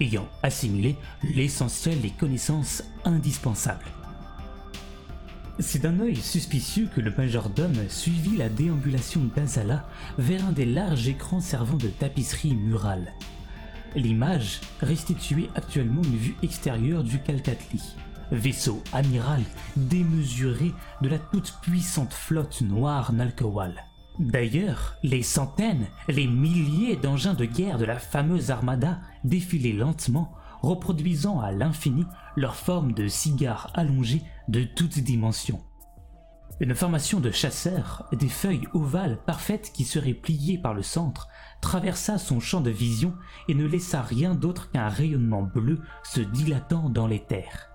[0.00, 0.96] ayant assimilé
[1.34, 3.86] l'essentiel des connaissances indispensables.
[5.58, 9.86] C'est d'un œil suspicieux que le majordome suivit la déambulation d'Azala
[10.18, 13.12] vers un des larges écrans servant de tapisserie murale.
[13.94, 17.82] L'image restituait actuellement une vue extérieure du Calcatli,
[18.32, 19.42] vaisseau amiral
[19.76, 23.84] démesuré de la toute-puissante flotte noire Nalkowal.
[24.18, 31.40] D'ailleurs, les centaines, les milliers d'engins de guerre de la fameuse armada défilaient lentement, reproduisant
[31.40, 32.04] à l'infini
[32.36, 35.62] leur forme de cigares allongés de toutes dimensions.
[36.60, 41.28] Une formation de chasseurs, des feuilles ovales parfaites qui seraient pliées par le centre,
[41.62, 43.14] traversa son champ de vision
[43.48, 47.69] et ne laissa rien d'autre qu'un rayonnement bleu se dilatant dans les terres.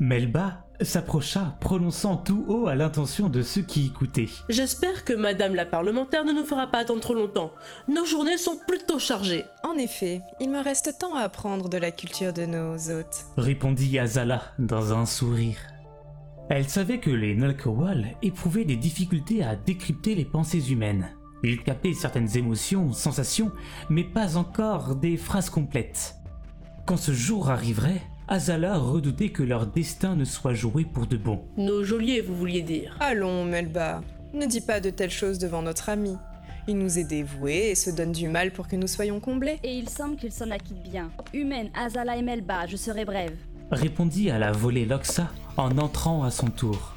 [0.00, 4.30] Melba s'approcha, prononçant tout haut à l'intention de ceux qui écoutaient.
[4.48, 7.52] J'espère que Madame la parlementaire ne nous fera pas attendre trop longtemps.
[7.86, 9.44] Nos journées sont plutôt chargées.
[9.62, 13.26] En effet, il me reste tant à apprendre de la culture de nos hôtes.
[13.36, 15.58] Répondit Azala dans un sourire.
[16.48, 21.10] Elle savait que les Nalkowal éprouvaient des difficultés à décrypter les pensées humaines.
[21.44, 23.52] Ils captaient certaines émotions, sensations,
[23.90, 26.16] mais pas encore des phrases complètes.
[26.86, 28.00] Quand ce jour arriverait,
[28.32, 31.42] Azala redoutait que leur destin ne soit joué pour de bon.
[31.56, 32.96] Nos geôliers, vous vouliez dire.
[33.00, 36.16] Allons, Melba, ne dis pas de telles choses devant notre ami.
[36.68, 39.58] Il nous est dévoué et se donne du mal pour que nous soyons comblés.
[39.64, 41.10] Et il semble qu'il s'en acquitte bien.
[41.34, 43.36] Humaine, Azala et Melba, je serai brève.
[43.72, 46.94] Répondit à la volée Loxa en entrant à son tour.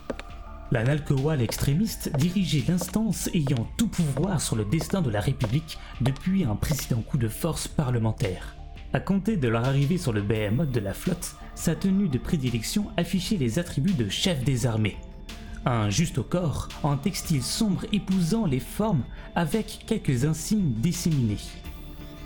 [0.69, 6.43] La Nalkowal extrémiste dirigeait l'instance ayant tout pouvoir sur le destin de la République depuis
[6.43, 8.55] un précédent coup de force parlementaire.
[8.93, 12.85] À compter de leur arrivée sur le behemoth de la flotte, sa tenue de prédilection
[12.95, 14.97] affichait les attributs de chef des armées.
[15.65, 19.03] Un juste au corps, en textile sombre épousant les formes
[19.33, 21.39] avec quelques insignes disséminés.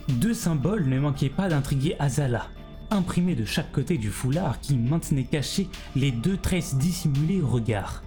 [0.10, 2.48] Deux symboles ne manquaient pas d'intriguer Azala.
[2.90, 8.04] imprimée de chaque côté du foulard qui maintenait cachés les deux tresses dissimulées au regard.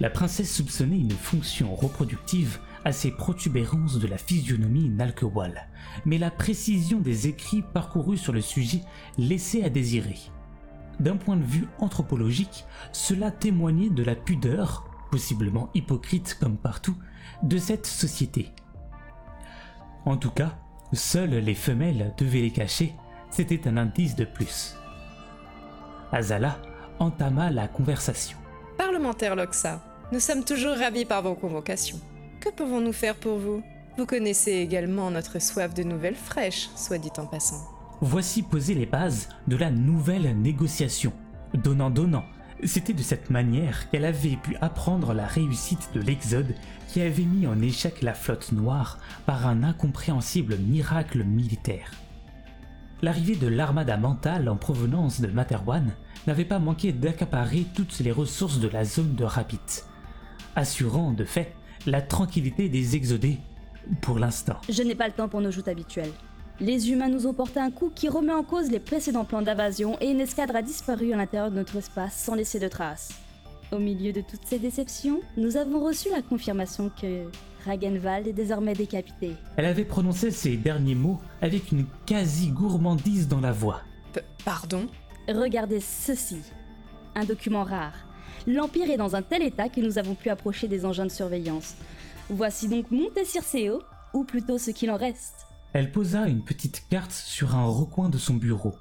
[0.00, 5.68] La princesse soupçonnait une fonction reproductive à ces protubérances de la physionomie Nalkewal,
[6.06, 8.82] mais la précision des écrits parcourus sur le sujet
[9.18, 10.18] laissait à désirer.
[10.98, 16.96] D'un point de vue anthropologique, cela témoignait de la pudeur, possiblement hypocrite comme partout,
[17.42, 18.50] de cette société.
[20.04, 20.58] En tout cas,
[20.92, 22.94] seules les femelles devaient les cacher,
[23.30, 24.76] c'était un indice de plus.
[26.12, 26.58] Azala
[26.98, 28.36] entama la conversation.
[28.76, 32.00] Parlementaire Loxa, nous sommes toujours ravis par vos convocations.
[32.40, 33.62] Que pouvons-nous faire pour vous?
[33.98, 37.68] Vous connaissez également notre soif de nouvelles fraîches, soit dit en passant.
[38.00, 41.12] Voici posées les bases de la nouvelle négociation.
[41.52, 42.24] Donnant-donnant,
[42.64, 46.54] c'était de cette manière qu'elle avait pu apprendre la réussite de l'Exode
[46.88, 51.90] qui avait mis en échec la flotte noire par un incompréhensible miracle militaire.
[53.02, 55.92] L'arrivée de l'armada mentale en provenance de Materwan
[56.26, 59.60] n'avait pas manqué d'accaparer toutes les ressources de la zone de Rapid,
[60.56, 61.54] assurant de fait
[61.86, 63.38] la tranquillité des exodés
[64.00, 64.56] pour l'instant.
[64.68, 66.12] Je n'ai pas le temps pour nos joutes habituelles.
[66.60, 69.96] Les humains nous ont porté un coup qui remet en cause les précédents plans d'invasion
[70.00, 73.12] et une escadre a disparu à l'intérieur de notre espace sans laisser de traces.
[73.72, 77.30] Au milieu de toutes ces déceptions, nous avons reçu la confirmation que
[77.64, 79.36] Ragenwald est désormais décapité.
[79.56, 83.80] Elle avait prononcé ces derniers mots avec une quasi-gourmandise dans la voix.
[84.44, 84.86] pardon?
[85.28, 86.40] Regardez ceci.
[87.14, 88.09] Un document rare.
[88.46, 91.74] L'Empire est dans un tel état que nous avons pu approcher des engins de surveillance.
[92.30, 93.82] Voici donc Monte Circeo,
[94.14, 95.46] ou plutôt ce qu'il en reste.
[95.72, 98.74] Elle posa une petite carte sur un recoin de son bureau.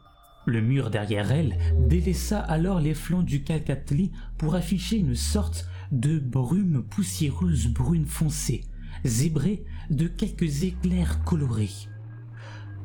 [0.45, 6.17] Le mur derrière elle délaissa alors les flancs du Calcatli pour afficher une sorte de
[6.17, 8.63] brume poussiéreuse brune foncée,
[9.05, 11.69] zébrée de quelques éclairs colorés.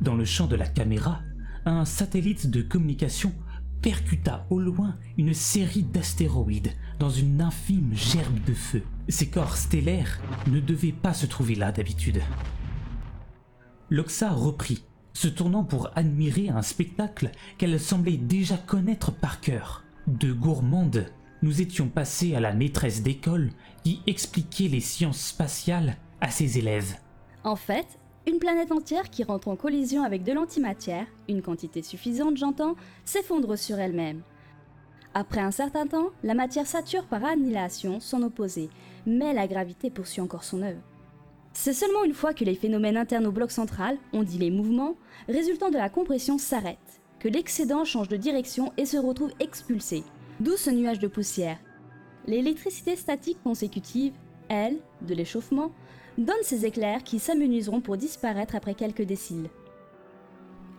[0.00, 1.20] Dans le champ de la caméra,
[1.64, 3.32] un satellite de communication
[3.84, 8.82] percuta au loin une série d'astéroïdes dans une infime gerbe de feu.
[9.10, 12.22] Ces corps stellaires ne devaient pas se trouver là d'habitude.
[13.90, 19.84] Loxa reprit, se tournant pour admirer un spectacle qu'elle semblait déjà connaître par cœur.
[20.06, 23.50] De gourmande, nous étions passés à la maîtresse d'école
[23.84, 26.96] qui expliquait les sciences spatiales à ses élèves.
[27.44, 32.36] En fait, une planète entière qui rentre en collision avec de l'antimatière, une quantité suffisante
[32.36, 34.22] j'entends, s'effondre sur elle-même.
[35.12, 38.70] Après un certain temps, la matière sature par annihilation son opposé,
[39.06, 40.80] mais la gravité poursuit encore son œuvre.
[41.52, 44.96] C'est seulement une fois que les phénomènes internes au bloc central, on dit les mouvements,
[45.28, 50.02] résultant de la compression s'arrêtent, que l'excédent change de direction et se retrouve expulsé,
[50.40, 51.58] d'où ce nuage de poussière.
[52.26, 54.14] L'électricité statique consécutive,
[54.48, 55.70] elle, de l'échauffement,
[56.18, 59.48] donne ces éclairs qui s'amenuiseront pour disparaître après quelques déciles.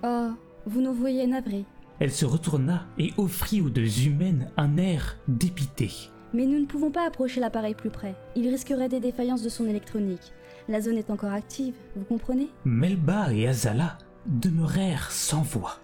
[0.03, 0.29] Oh,
[0.65, 1.65] vous nous voyez navrés.
[1.99, 5.89] Elle se retourna et offrit aux deux humaines un air dépité.
[6.33, 8.15] Mais nous ne pouvons pas approcher l'appareil plus près.
[8.35, 10.33] Il risquerait des défaillances de son électronique.
[10.67, 12.49] La zone est encore active, vous comprenez?
[12.65, 15.79] Melba et Azala demeurèrent sans voix,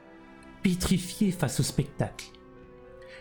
[0.64, 2.26] pétrifiées face au spectacle.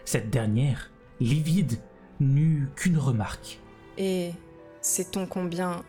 [0.05, 0.91] Cette dernière,
[1.21, 1.79] livide,
[2.19, 3.61] n'eut qu'une remarque.
[3.99, 4.33] Et
[4.81, 5.85] sait-on combien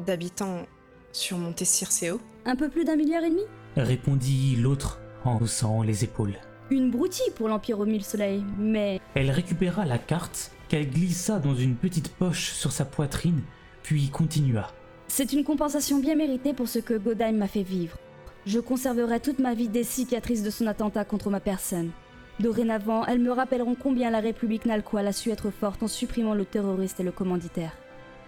[0.00, 0.66] d'habitants
[1.12, 3.42] sur Monte Circeo Un peu plus d'un milliard et demi?
[3.76, 6.36] Répondit l'autre en haussant les épaules.
[6.70, 9.00] Une broutille pour l'Empire au mille soleils, mais...
[9.14, 13.42] Elle récupéra la carte qu'elle glissa dans une petite poche sur sa poitrine,
[13.82, 14.72] puis continua.
[15.08, 17.98] C'est une compensation bien méritée pour ce que Godheim m'a fait vivre.
[18.46, 21.90] Je conserverai toute ma vie des cicatrices de son attentat contre ma personne.
[22.38, 26.44] Dorénavant, elles me rappelleront combien la République Nalqual a su être forte en supprimant le
[26.44, 27.76] terroriste et le commanditaire.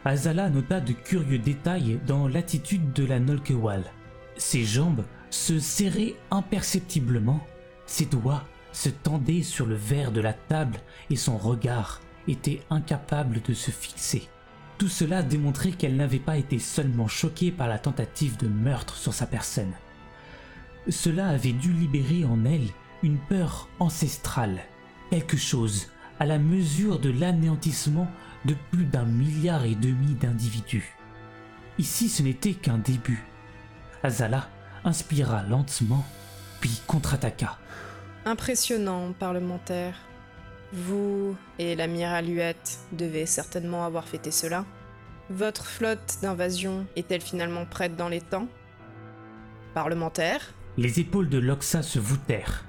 [0.04, 3.84] Azala nota de curieux détails dans l'attitude de la Nolkewal.
[4.36, 7.40] Ses jambes se serraient imperceptiblement,
[7.86, 13.42] ses doigts se tendaient sur le verre de la table et son regard était incapable
[13.42, 14.28] de se fixer.
[14.76, 19.14] Tout cela démontrait qu'elle n'avait pas été seulement choquée par la tentative de meurtre sur
[19.14, 19.72] sa personne.
[20.88, 22.68] Cela avait dû libérer en elle
[23.04, 24.62] une peur ancestrale,
[25.10, 25.86] quelque chose
[26.18, 28.08] à la mesure de l'anéantissement
[28.44, 30.96] de plus d'un milliard et demi d'individus.
[31.78, 33.24] Ici ce n'était qu'un début.
[34.02, 34.48] Azala
[34.84, 36.04] inspira lentement,
[36.60, 37.58] puis contre-attaqua.
[38.24, 39.94] Impressionnant, parlementaire.
[40.72, 44.64] Vous et l'amiral Huette devez certainement avoir fêté cela.
[45.30, 48.48] Votre flotte d'invasion est-elle finalement prête dans les temps?
[49.74, 50.54] Parlementaire?
[50.78, 52.64] Les épaules de Loxa se voûtèrent.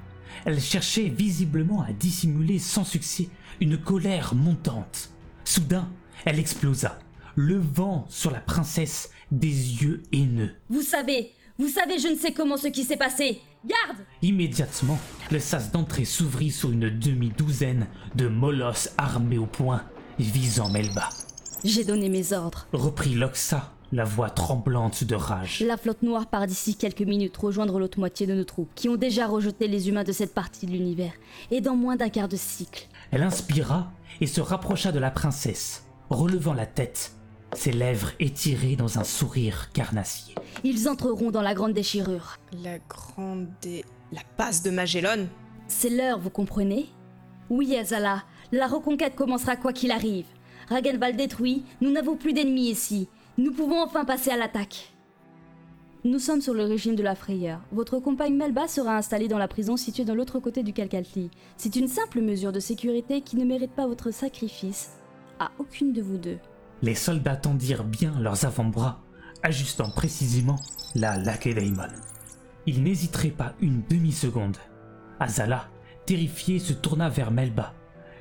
[0.45, 3.29] Elle cherchait visiblement à dissimuler sans succès
[3.61, 5.12] une colère montante.
[5.53, 5.87] Soudain,
[6.25, 6.97] elle explosa,
[7.35, 9.45] levant sur la princesse des
[9.83, 10.49] yeux haineux.
[10.67, 13.39] Vous savez, Vous savez, je ne sais comment ce qui s'est passé.
[13.63, 14.97] Garde Immédiatement,
[15.29, 17.85] le sas d'entrée s'ouvrit sur une demi-douzaine
[18.15, 19.83] de molosses armés au poing,
[20.17, 21.07] visant Melba.
[21.63, 22.65] J'ai donné mes ordres.
[22.73, 25.59] Reprit Loxa, la voix tremblante de rage.
[25.59, 28.95] La flotte noire part d'ici quelques minutes rejoindre l'autre moitié de nos troupes, qui ont
[28.95, 31.13] déjà rejeté les humains de cette partie de l'univers,
[31.51, 32.87] et dans moins d'un quart de cycle.
[33.13, 33.91] Elle inspira
[34.21, 37.13] et se rapprocha de la princesse, relevant la tête,
[37.53, 40.33] ses lèvres étirées dans un sourire carnassier.
[40.63, 42.37] Ils entreront dans la grande déchirure.
[42.63, 43.85] La grande dé...
[44.11, 45.27] La passe de Magellan
[45.67, 46.87] C'est l'heure, vous comprenez?
[47.51, 50.25] Oui, Azala, la reconquête commencera quoi qu'il arrive.
[50.69, 53.09] Ragenval détruit, nous n'avons plus d'ennemis ici.
[53.37, 54.91] Nous pouvons enfin passer à l'attaque.
[56.05, 57.61] Nous sommes sur le régime de la frayeur.
[57.71, 61.31] Votre compagne Melba sera installée dans la prison située dans l'autre côté du Calcatli.
[61.55, 64.97] C'est une simple mesure de sécurité qui ne mérite pas votre sacrifice
[65.39, 66.39] à aucune de vous deux.
[66.81, 68.99] Les soldats tendirent bien leurs avant-bras,
[69.43, 70.59] ajustant précisément
[70.93, 71.87] la Lakedaimon.
[72.65, 74.57] Ils n'hésiteraient pas une demi-seconde.
[75.21, 75.69] Azala,
[76.05, 77.73] terrifié, se tourna vers Melba,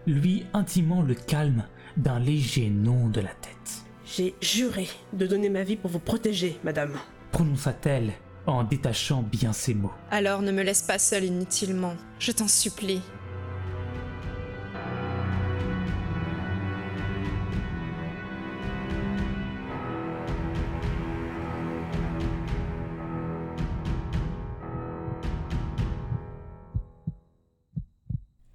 [0.07, 1.65] lui intimant le calme
[1.97, 3.83] d'un léger nom de la tête.
[4.07, 6.97] J'ai juré de donner ma vie pour vous protéger, madame.
[7.33, 8.13] Prononça-t-elle
[8.47, 9.93] en détachant bien ses mots.
[10.11, 13.01] Alors ne me laisse pas seule inutilement, je t'en supplie.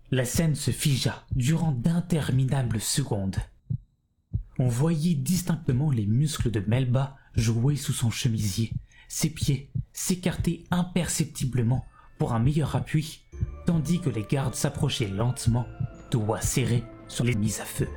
[0.09, 3.37] La scène se figea durant d'interminables secondes.
[4.57, 8.73] On voyait distinctement les muscles de Melba jouer sous son chemisier,
[9.07, 11.85] ses pieds s'écarter imperceptiblement
[12.17, 13.21] pour un meilleur appui,
[13.65, 15.67] tandis que les gardes s'approchaient lentement,
[16.11, 17.87] doigts serrés sur les mises à feu.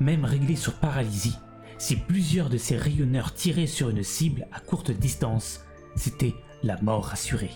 [0.00, 1.36] Même réglé sur paralysie,
[1.78, 5.60] si plusieurs de ces rayonneurs tiraient sur une cible à courte distance,
[5.96, 7.50] c'était la mort assurée.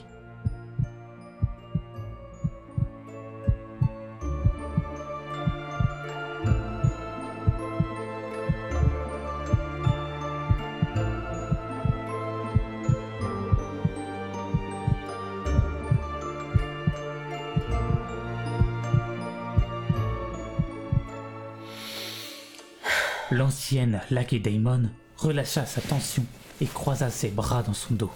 [23.32, 26.24] L'ancienne Lakedaimon relâcha sa tension
[26.60, 28.12] et croisa ses bras dans son dos.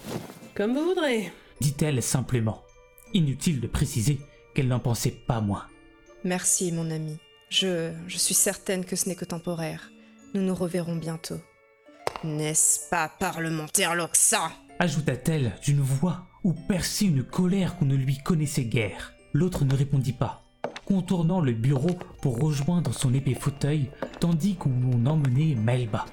[0.55, 1.33] Comme vous voudrez.
[1.59, 2.63] Dit-elle simplement.
[3.13, 4.19] Inutile de préciser
[4.55, 5.65] qu'elle n'en pensait pas moins.
[6.23, 7.17] Merci, mon ami.
[7.49, 9.91] Je, je suis certaine que ce n'est que temporaire.
[10.33, 11.39] Nous nous reverrons bientôt.
[12.23, 14.51] N'est-ce pas parlementaire Loxa?
[14.79, 19.13] Ajouta-t-elle d'une voix où perçait une colère qu'on ne lui connaissait guère.
[19.33, 20.40] L'autre ne répondit pas,
[20.85, 23.89] contournant le bureau pour rejoindre son épais fauteuil,
[24.19, 26.05] tandis qu'on emmenait Melba.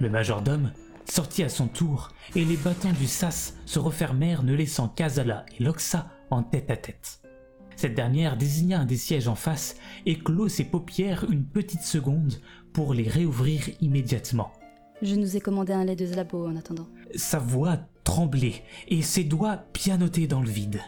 [0.00, 0.72] Le majordome
[1.04, 5.62] sortit à son tour, et les battants du sas se refermèrent, ne laissant qu'Azala et
[5.62, 7.22] Loxa en tête à tête.
[7.76, 12.34] Cette dernière désigna un des sièges en face et clôt ses paupières une petite seconde
[12.72, 14.52] pour les réouvrir immédiatement.
[15.00, 16.88] Je nous ai commandé un lait de Zlabo en attendant.
[17.14, 20.80] Sa voix tremblait et ses doigts pianotaient dans le vide.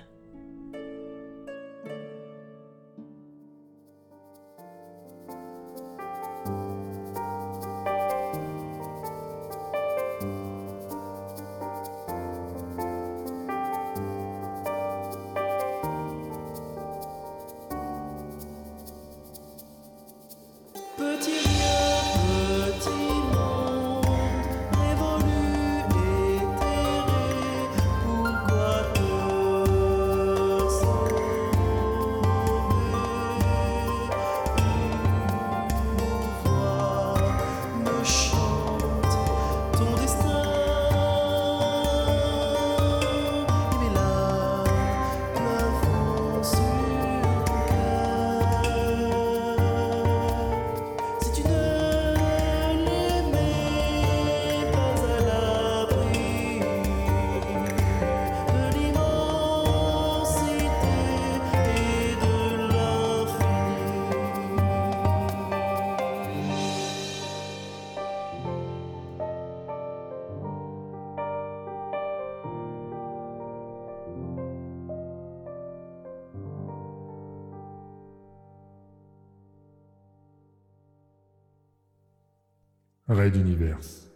[83.31, 84.11] Raid Universe.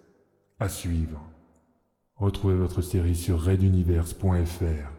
[0.59, 1.21] À suivre.
[2.17, 4.94] Retrouvez votre série sur raiduniverse.fr.